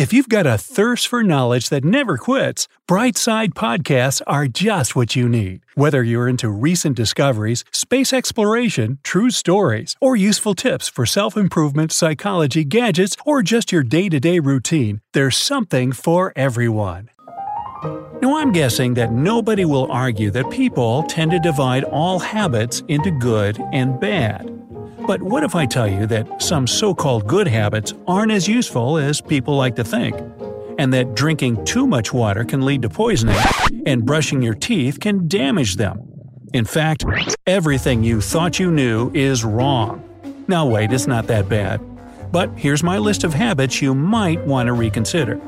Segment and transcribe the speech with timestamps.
[0.00, 5.14] If you've got a thirst for knowledge that never quits, Brightside Podcasts are just what
[5.14, 5.60] you need.
[5.74, 11.92] Whether you're into recent discoveries, space exploration, true stories, or useful tips for self improvement,
[11.92, 17.10] psychology, gadgets, or just your day to day routine, there's something for everyone.
[18.22, 23.10] Now, I'm guessing that nobody will argue that people tend to divide all habits into
[23.10, 24.59] good and bad.
[25.10, 28.96] But what if I tell you that some so called good habits aren't as useful
[28.96, 30.16] as people like to think?
[30.78, 33.34] And that drinking too much water can lead to poisoning,
[33.86, 36.00] and brushing your teeth can damage them?
[36.52, 37.04] In fact,
[37.44, 40.08] everything you thought you knew is wrong.
[40.46, 41.80] Now, wait, it's not that bad.
[42.30, 45.40] But here's my list of habits you might want to reconsider.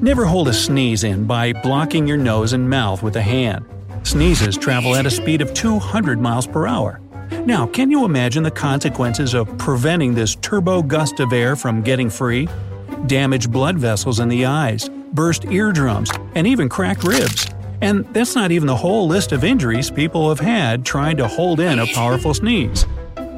[0.00, 3.64] Never hold a sneeze in by blocking your nose and mouth with a hand.
[4.04, 7.00] Sneezes travel at a speed of 200 miles per hour.
[7.30, 12.10] Now, can you imagine the consequences of preventing this turbo gust of air from getting
[12.10, 12.48] free?
[13.06, 17.46] Damaged blood vessels in the eyes, burst eardrums, and even cracked ribs.
[17.80, 21.60] And that's not even the whole list of injuries people have had trying to hold
[21.60, 22.84] in a powerful sneeze.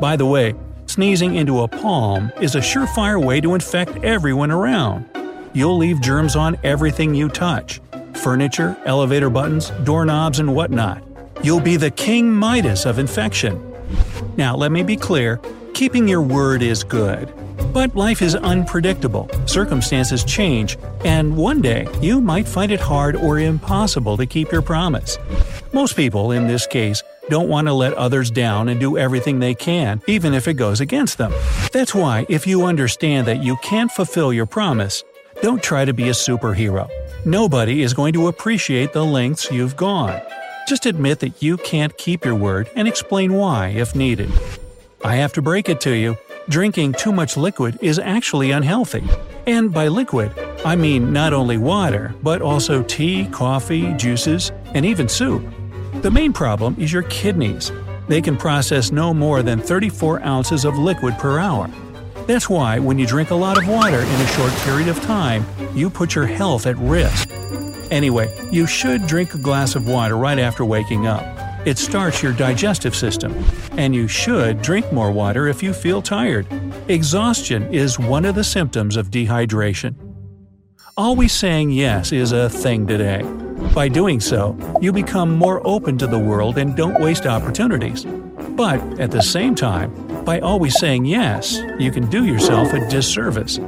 [0.01, 0.55] By the way,
[0.87, 5.09] sneezing into a palm is a surefire way to infect everyone around.
[5.53, 7.81] You'll leave germs on everything you touch
[8.15, 11.03] furniture, elevator buttons, doorknobs, and whatnot.
[11.43, 13.72] You'll be the King Midas of infection.
[14.37, 15.41] Now, let me be clear
[15.75, 17.33] keeping your word is good.
[17.73, 23.39] But life is unpredictable, circumstances change, and one day you might find it hard or
[23.39, 25.19] impossible to keep your promise.
[25.73, 29.55] Most people, in this case, don't want to let others down and do everything they
[29.55, 31.33] can, even if it goes against them.
[31.73, 35.03] That's why, if you understand that you can't fulfill your promise,
[35.41, 36.89] don't try to be a superhero.
[37.25, 40.21] Nobody is going to appreciate the lengths you've gone.
[40.69, 44.31] Just admit that you can't keep your word and explain why if needed.
[45.05, 46.17] I have to break it to you
[46.49, 49.05] drinking too much liquid is actually unhealthy.
[49.47, 50.33] And by liquid,
[50.65, 55.45] I mean not only water, but also tea, coffee, juices, and even soup.
[56.03, 57.73] The main problem is your kidneys.
[58.09, 61.69] They can process no more than 34 ounces of liquid per hour.
[62.27, 65.45] That's why when you drink a lot of water in a short period of time,
[65.75, 67.29] you put your health at risk.
[67.93, 71.23] Anyway, you should drink a glass of water right after waking up.
[71.67, 73.45] It starts your digestive system.
[73.73, 76.47] And you should drink more water if you feel tired.
[76.89, 79.95] Exhaustion is one of the symptoms of dehydration.
[80.97, 83.23] Always saying yes is a thing today.
[83.75, 88.07] By doing so, you become more open to the world and don't waste opportunities.
[88.57, 93.59] But at the same time, by always saying yes, you can do yourself a disservice.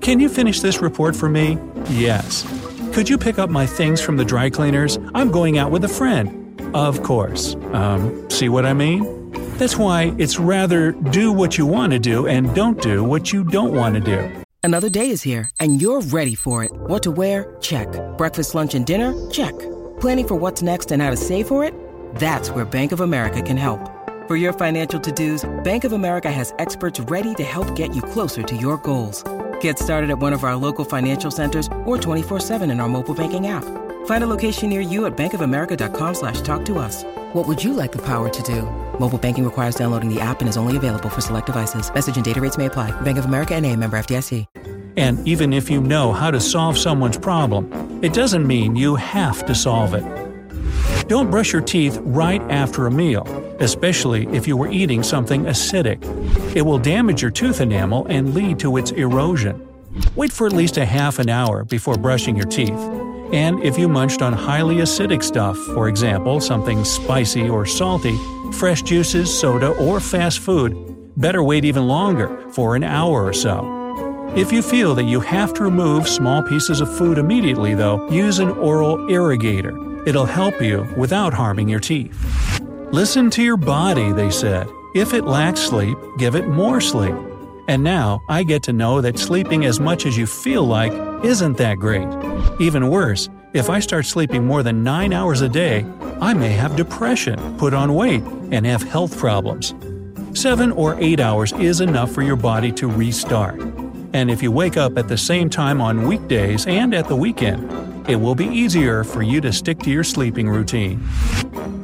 [0.00, 1.56] Can you finish this report for me?
[1.88, 2.59] Yes.
[2.92, 4.98] Could you pick up my things from the dry cleaners?
[5.14, 6.60] I'm going out with a friend.
[6.74, 7.54] Of course.
[7.72, 9.30] Um, see what I mean?
[9.58, 13.44] That's why it's rather do what you want to do and don't do what you
[13.44, 14.28] don't want to do.
[14.64, 16.72] Another day is here, and you're ready for it.
[16.72, 17.56] What to wear?
[17.60, 17.88] Check.
[18.18, 19.14] Breakfast, lunch, and dinner?
[19.30, 19.56] Check.
[20.00, 21.74] Planning for what's next and how to save for it?
[22.16, 23.80] That's where Bank of America can help.
[24.26, 28.02] For your financial to dos, Bank of America has experts ready to help get you
[28.02, 29.22] closer to your goals.
[29.60, 33.46] Get started at one of our local financial centers or 24-7 in our mobile banking
[33.46, 33.64] app.
[34.04, 37.04] Find a location near you at bankofamerica.com slash talk to us.
[37.32, 38.62] What would you like the power to do?
[38.98, 41.92] Mobile banking requires downloading the app and is only available for select devices.
[41.94, 42.90] Message and data rates may apply.
[43.00, 44.46] Bank of America and a member FDIC.
[44.96, 47.70] And even if you know how to solve someone's problem,
[48.02, 50.19] it doesn't mean you have to solve it.
[51.10, 53.24] Don't brush your teeth right after a meal,
[53.58, 55.98] especially if you were eating something acidic.
[56.54, 59.66] It will damage your tooth enamel and lead to its erosion.
[60.14, 62.78] Wait for at least a half an hour before brushing your teeth.
[63.32, 68.16] And if you munched on highly acidic stuff, for example, something spicy or salty,
[68.52, 70.76] fresh juices, soda, or fast food,
[71.16, 74.30] better wait even longer, for an hour or so.
[74.36, 78.38] If you feel that you have to remove small pieces of food immediately, though, use
[78.38, 79.89] an oral irrigator.
[80.06, 82.16] It'll help you without harming your teeth.
[82.92, 84.66] Listen to your body, they said.
[84.94, 87.14] If it lacks sleep, give it more sleep.
[87.68, 90.92] And now I get to know that sleeping as much as you feel like
[91.24, 92.08] isn't that great.
[92.60, 95.86] Even worse, if I start sleeping more than 9 hours a day,
[96.20, 99.74] I may have depression, put on weight, and have health problems.
[100.34, 103.60] 7 or 8 hours is enough for your body to restart.
[104.12, 107.70] And if you wake up at the same time on weekdays and at the weekend,
[108.08, 111.02] it will be easier for you to stick to your sleeping routine.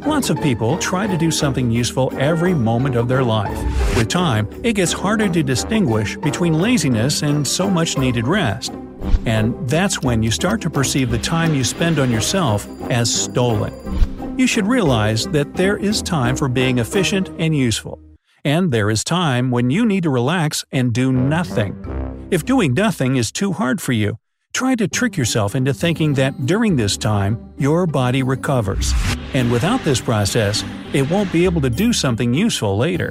[0.06, 3.56] Lots of people try to do something useful every moment of their life.
[3.96, 8.72] With time, it gets harder to distinguish between laziness and so much needed rest.
[9.26, 13.72] And that's when you start to perceive the time you spend on yourself as stolen.
[14.38, 17.98] You should realize that there is time for being efficient and useful.
[18.44, 21.74] And there is time when you need to relax and do nothing.
[22.30, 24.18] If doing nothing is too hard for you,
[24.56, 28.90] try to trick yourself into thinking that during this time, your body recovers.
[29.34, 30.64] And without this process,
[30.94, 33.10] it won't be able to do something useful later.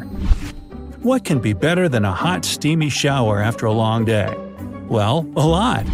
[1.04, 4.34] What can be better than a hot, steamy shower after a long day?
[4.90, 5.86] Well, a lot.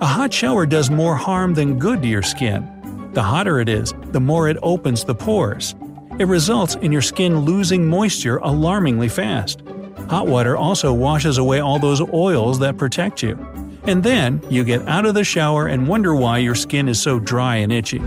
[0.00, 3.10] A hot shower does more harm than good to your skin.
[3.12, 5.74] The hotter it is, the more it opens the pores.
[6.18, 9.60] It results in your skin losing moisture alarmingly fast.
[10.08, 13.36] Hot water also washes away all those oils that protect you.
[13.86, 17.20] And then you get out of the shower and wonder why your skin is so
[17.20, 18.02] dry and itchy.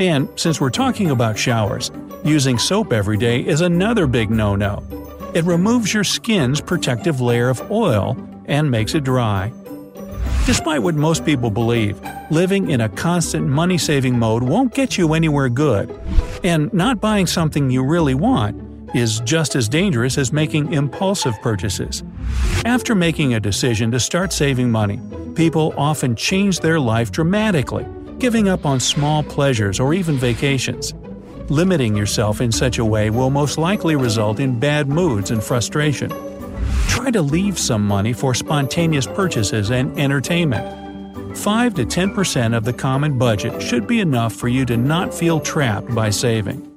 [0.00, 1.90] And since we're talking about showers,
[2.24, 4.82] using soap every day is another big no no.
[5.34, 8.16] It removes your skin's protective layer of oil
[8.46, 9.52] and makes it dry.
[10.46, 12.00] Despite what most people believe,
[12.30, 15.90] living in a constant money saving mode won't get you anywhere good.
[16.42, 18.60] And not buying something you really want
[18.94, 22.02] is just as dangerous as making impulsive purchases.
[22.64, 25.00] After making a decision to start saving money,
[25.34, 27.86] people often change their life dramatically,
[28.18, 30.94] giving up on small pleasures or even vacations.
[31.50, 36.10] Limiting yourself in such a way will most likely result in bad moods and frustration.
[36.88, 41.36] Try to leave some money for spontaneous purchases and entertainment.
[41.36, 45.40] 5 to 10% of the common budget should be enough for you to not feel
[45.40, 46.73] trapped by saving.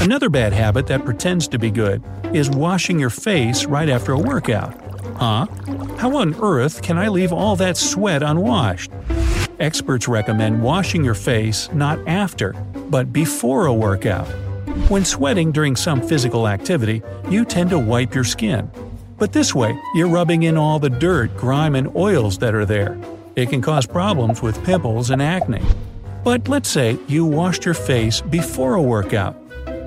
[0.00, 2.02] Another bad habit that pretends to be good
[2.32, 4.72] is washing your face right after a workout.
[5.16, 5.44] Huh?
[5.98, 8.90] How on earth can I leave all that sweat unwashed?
[9.58, 12.54] Experts recommend washing your face not after,
[12.88, 14.26] but before a workout.
[14.88, 18.70] When sweating during some physical activity, you tend to wipe your skin.
[19.18, 22.98] But this way, you're rubbing in all the dirt, grime, and oils that are there.
[23.36, 25.62] It can cause problems with pimples and acne.
[26.24, 29.39] But let's say you washed your face before a workout.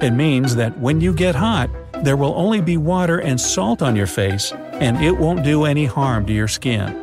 [0.03, 1.69] It means that when you get hot,
[2.03, 5.85] there will only be water and salt on your face, and it won't do any
[5.85, 7.02] harm to your skin.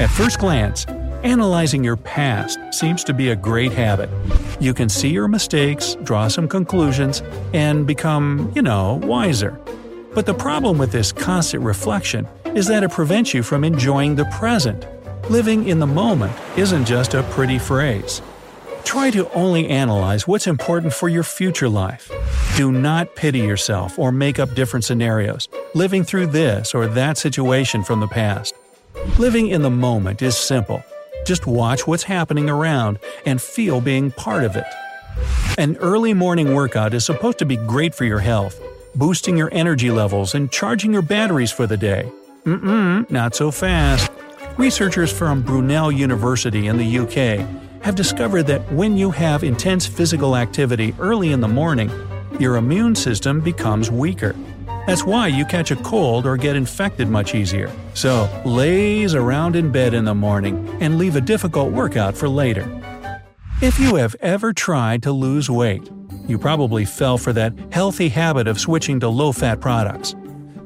[0.00, 0.86] At first glance,
[1.22, 4.10] analyzing your past seems to be a great habit.
[4.58, 9.56] You can see your mistakes, draw some conclusions, and become, you know, wiser.
[10.12, 12.26] But the problem with this constant reflection
[12.56, 14.84] is that it prevents you from enjoying the present.
[15.30, 18.20] Living in the moment isn't just a pretty phrase.
[18.82, 22.10] Try to only analyze what's important for your future life.
[22.56, 27.84] Do not pity yourself or make up different scenarios, living through this or that situation
[27.84, 28.54] from the past.
[29.18, 30.82] Living in the moment is simple.
[31.24, 34.64] Just watch what's happening around and feel being part of it.
[35.56, 38.60] An early morning workout is supposed to be great for your health,
[38.96, 42.10] boosting your energy levels and charging your batteries for the day.
[42.44, 44.10] Mm-mm, not so fast.
[44.56, 47.46] Researchers from Brunel University in the UK
[47.84, 51.90] have discovered that when you have intense physical activity early in the morning,
[52.40, 54.34] your immune system becomes weaker.
[54.86, 57.70] That's why you catch a cold or get infected much easier.
[57.94, 62.68] So, laze around in bed in the morning and leave a difficult workout for later.
[63.62, 65.90] If you have ever tried to lose weight,
[66.26, 70.14] you probably fell for that healthy habit of switching to low fat products.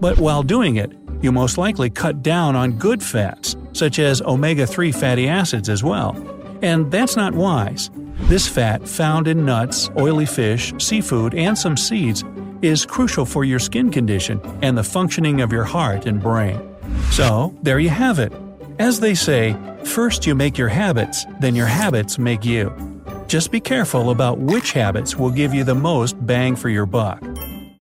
[0.01, 4.67] But while doing it, you most likely cut down on good fats, such as omega
[4.67, 6.17] 3 fatty acids as well.
[6.63, 7.91] And that's not wise.
[8.23, 12.25] This fat, found in nuts, oily fish, seafood, and some seeds,
[12.63, 16.61] is crucial for your skin condition and the functioning of your heart and brain.
[17.11, 18.33] So, there you have it.
[18.79, 22.73] As they say, first you make your habits, then your habits make you.
[23.27, 27.23] Just be careful about which habits will give you the most bang for your buck.